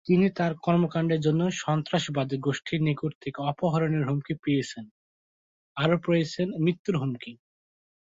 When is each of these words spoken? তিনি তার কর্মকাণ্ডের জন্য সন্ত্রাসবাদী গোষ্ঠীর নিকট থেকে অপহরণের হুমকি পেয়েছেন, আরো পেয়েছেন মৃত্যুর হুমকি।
তিনি 0.05 0.27
তার 0.35 0.51
কর্মকাণ্ডের 0.63 1.21
জন্য 1.21 1.41
সন্ত্রাসবাদী 1.61 2.37
গোষ্ঠীর 2.37 2.81
নিকট 2.81 3.11
থেকে 3.21 3.39
অপহরণের 3.51 4.03
হুমকি 4.07 4.33
পেয়েছেন, 4.43 4.85
আরো 5.77 5.97
পেয়েছেন 6.05 6.47
মৃত্যুর 6.63 6.95
হুমকি। 6.97 7.31